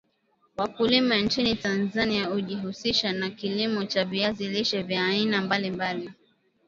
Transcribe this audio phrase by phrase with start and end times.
[0.57, 6.11] Wakulima nchini Tanzania ujihusisha na kilimo cha viazi lishe vya aina mbali mbali